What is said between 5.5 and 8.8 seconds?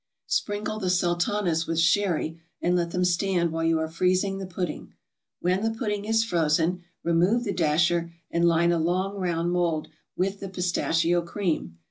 the pudding is frozen, remove the dasher and line a